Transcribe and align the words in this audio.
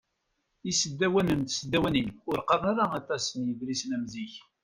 Isdawanen 0.71 1.41
d 1.41 1.45
tesdawanin 1.47 2.09
ur 2.29 2.37
qqaren 2.41 2.67
ara 2.83 2.85
aṭas 2.99 3.25
n 3.39 3.41
yidlisen 3.47 3.95
am 3.95 4.05
zik. 4.13 4.33